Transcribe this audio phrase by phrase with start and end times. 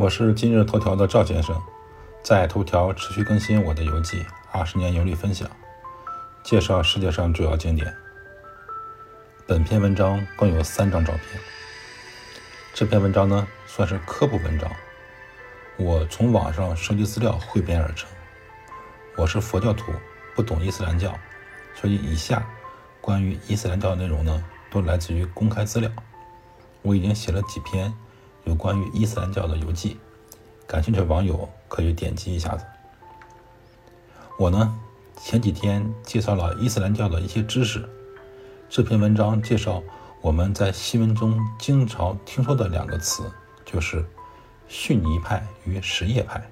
[0.00, 1.54] 我是今日头条的赵先生，
[2.22, 5.46] 在头条持续更新我的游记，二十年游历分享，
[6.42, 7.94] 介绍世界上主要景点。
[9.46, 11.38] 本篇文章共有三张照片。
[12.72, 14.70] 这篇文章呢，算是科普文章，
[15.76, 18.08] 我从网上收集资料汇编而成。
[19.18, 19.92] 我是佛教徒，
[20.34, 21.12] 不懂伊斯兰教，
[21.74, 22.42] 所以以下
[23.02, 25.90] 关于伊斯兰教的内容呢，都来自于公开资料。
[26.80, 27.92] 我已经写了几篇。
[28.50, 29.96] 有关于伊斯兰教的游记，
[30.66, 32.66] 感兴趣的网友可以点击一下子。
[34.36, 34.76] 我呢，
[35.22, 37.88] 前几天介绍了伊斯兰教的一些知识。
[38.68, 39.80] 这篇文章介绍
[40.20, 43.30] 我们在新闻中经常听说的两个词，
[43.64, 44.04] 就是
[44.66, 46.42] 逊尼派与什叶派。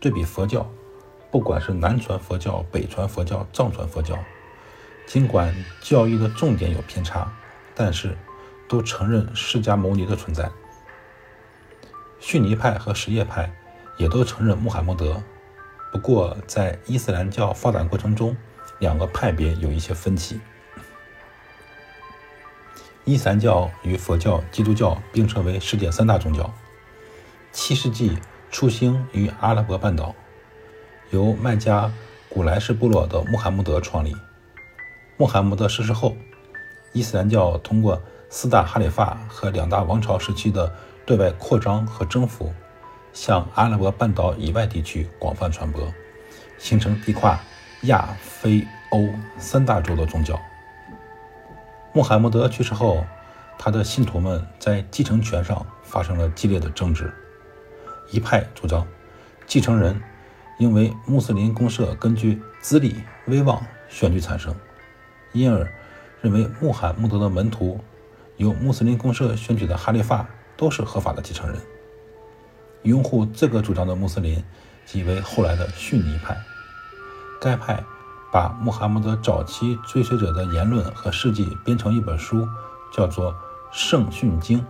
[0.00, 0.68] 对比佛教，
[1.30, 4.18] 不管是南传佛教、北传佛教、藏传佛教，
[5.06, 7.32] 尽管教义的重点有偏差，
[7.76, 8.18] 但是。
[8.68, 10.50] 都承认释迦牟尼的存在。
[12.20, 13.50] 逊尼派和什叶派
[13.96, 15.22] 也都承认穆罕默德。
[15.90, 18.36] 不过，在伊斯兰教发展过程中，
[18.78, 20.38] 两个派别有一些分歧。
[23.04, 26.52] 伊斯兰教与佛教、基督教并称为世界三大宗教。
[27.52, 28.18] 七世纪
[28.50, 30.14] 初兴于阿拉伯半岛，
[31.10, 31.90] 由麦加
[32.28, 34.14] 古莱士部落的穆罕默德创立。
[35.16, 36.14] 穆罕默德逝世后，
[36.92, 40.70] 伊斯兰教通过四大哈里发和两大王朝时期的
[41.06, 42.52] 对外扩张和征服，
[43.14, 45.82] 向阿拉伯半岛以外地区广泛传播，
[46.58, 47.40] 形成地跨
[47.84, 50.38] 亚非欧三大洲的宗教。
[51.94, 53.02] 穆罕默德去世后，
[53.58, 57.10] 他的信徒们在继承权上发生了激烈的争执。
[58.10, 58.86] 一派主张
[59.46, 60.00] 继承人
[60.58, 62.94] 应为穆斯林公社根据资历、
[63.26, 64.54] 威望选举产生，
[65.32, 65.66] 因而
[66.20, 67.80] 认为穆罕默德的门徒。
[68.38, 71.60] 由穆斯林公社选举的哈里发都是合法的继承人。
[72.84, 74.42] 拥护这个主张的穆斯林
[74.86, 76.36] 即为后来的逊尼派。
[77.40, 77.84] 该派
[78.32, 82.48] 把穆罕默德早期追随者的言论和事迹编成一本书，
[82.92, 83.32] 叫做
[83.72, 84.60] 《圣训经》。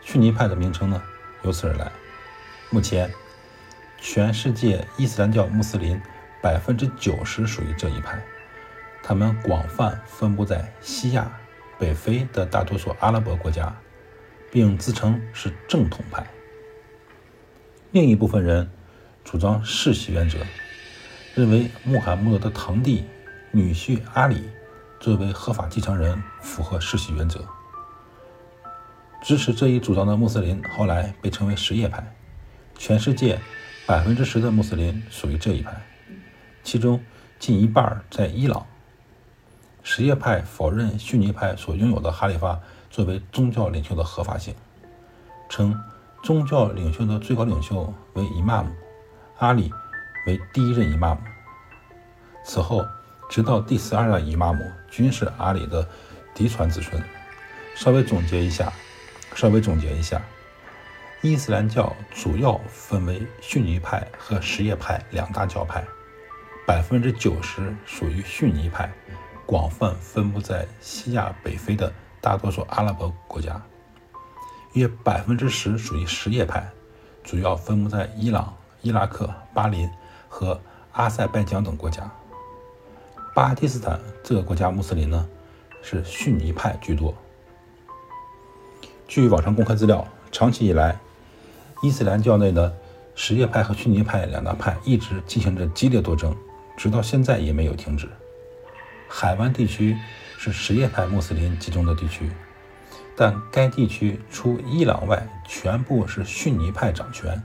[0.00, 1.02] 逊尼派的名称呢，
[1.42, 1.90] 由此而来。
[2.70, 3.12] 目前，
[3.98, 6.00] 全世界伊斯兰教穆斯林
[6.40, 8.22] 百分之九十属于这一派，
[9.02, 11.28] 他们广泛分布在西亚。
[11.78, 13.76] 北非的大多数阿拉伯国家，
[14.50, 16.26] 并自称是正统派。
[17.92, 18.70] 另一部分人
[19.24, 20.38] 主张世袭原则，
[21.34, 23.04] 认为穆罕默德的堂弟、
[23.50, 24.48] 女婿阿里
[25.00, 27.44] 作为合法继承人符合世袭原则。
[29.22, 32.14] 支持这一主张的穆斯林后来被称为什叶派。
[32.78, 33.40] 全世界
[33.86, 35.74] 百分之十的穆斯林属于这一派，
[36.62, 37.02] 其中
[37.38, 38.66] 近一半在伊朗。
[39.86, 42.58] 什叶派否认逊尼派所拥有的哈里发
[42.90, 44.52] 作为宗教领袖的合法性，
[45.48, 45.80] 称
[46.24, 48.70] 宗教领袖的最高领袖为伊玛目，
[49.38, 49.72] 阿里
[50.26, 51.20] 为第一任伊玛目。
[52.44, 52.84] 此后，
[53.30, 54.60] 直到第十二任伊玛目
[54.90, 55.88] 均是阿里的
[56.34, 57.00] 嫡传子孙。
[57.76, 58.72] 稍微总结一下，
[59.36, 60.20] 稍微总结一下，
[61.22, 65.84] 伊斯兰教主要分为逊尼派和什叶派两大教派，
[66.66, 68.92] 百分之九十属于逊尼派。
[69.46, 73.62] 广泛分布在西亚、北非的大多数阿拉伯国家，
[74.72, 76.68] 约百分之十属于什叶派，
[77.22, 78.52] 主要分布在伊朗、
[78.82, 79.88] 伊拉克、巴林
[80.28, 82.10] 和阿塞拜疆等国家。
[83.36, 85.28] 巴基斯坦这个国家穆斯林呢
[85.80, 87.14] 是逊尼派居多。
[89.06, 90.98] 据网上公开资料，长期以来，
[91.82, 92.76] 伊斯兰教内的
[93.14, 96.36] 什叶派和逊尼派两大派一直进行着激烈斗争，
[96.76, 98.08] 直到现在也没有停止。
[99.08, 99.96] 海湾地区
[100.36, 102.30] 是什叶派穆斯林集中的地区，
[103.16, 107.42] 但该地区除伊朗外，全部是逊尼派掌权。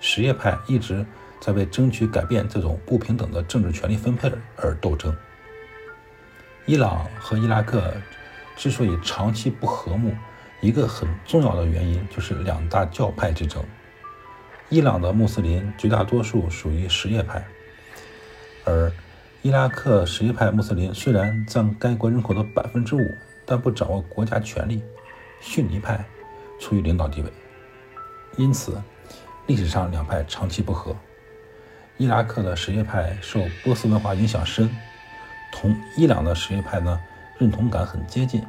[0.00, 1.04] 什叶派一直
[1.40, 5.14] 在为争取改变这种不平等的政治权力分配而斗争。
[6.64, 7.94] 伊朗和伊拉克
[8.56, 10.14] 之所以长期不和睦，
[10.60, 13.62] 一个很重要的原因就是两大教派之争。
[14.68, 17.44] 伊朗的穆斯林绝大多数属于什叶派，
[18.64, 18.90] 而。
[19.46, 23.14] 伊拉克什叶派穆斯林虽然占该国人口的百分之五，
[23.46, 24.82] 但不掌握国家权力。
[25.40, 26.04] 逊尼派
[26.58, 27.32] 处于领导地位，
[28.36, 28.82] 因此
[29.46, 30.96] 历史上两派长期不和。
[31.96, 34.68] 伊拉克的什叶派受波斯文化影响深，
[35.52, 36.98] 同伊朗的什叶派呢
[37.38, 38.44] 认同感很接近，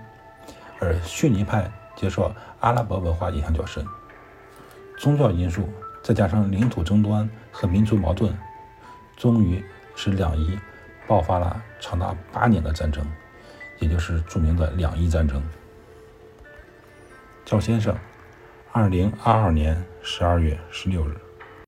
[0.80, 3.86] 而逊尼派接受阿拉伯文化影响较深。
[4.98, 5.70] 宗教因素
[6.02, 8.36] 再加上领土争端和民族矛盾，
[9.16, 9.64] 终于
[9.96, 10.58] 使两伊。
[11.08, 13.06] 爆发了长达八年的战争，
[13.80, 15.42] 也就是著名的两伊战争。
[17.46, 17.98] 赵先生，
[18.74, 21.16] 二零二二年十二月十六日。